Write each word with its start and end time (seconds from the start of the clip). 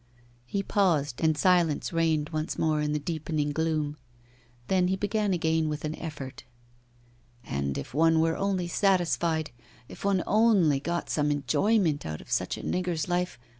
He 0.47 0.63
paused, 0.63 1.21
and 1.21 1.37
silence 1.37 1.93
reigned 1.93 2.29
once 2.29 2.57
more 2.57 2.81
in 2.81 2.91
the 2.91 2.97
deepening 2.97 3.51
gloom. 3.51 3.97
Then 4.67 4.87
he 4.87 4.95
began 4.95 5.31
again 5.31 5.69
with 5.69 5.85
an 5.85 5.93
effort: 5.99 6.43
'And 7.43 7.77
if 7.77 7.93
one 7.93 8.19
were 8.19 8.35
only 8.35 8.67
satisfied, 8.67 9.51
if 9.87 10.03
one 10.03 10.23
only 10.25 10.79
got 10.79 11.11
some 11.11 11.29
enjoyment 11.29 12.03
out 12.03 12.19
of 12.19 12.31
such 12.31 12.57
a 12.57 12.63
nigger's 12.63 13.07
life! 13.09 13.37